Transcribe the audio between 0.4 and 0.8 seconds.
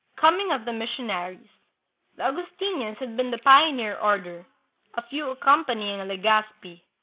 of the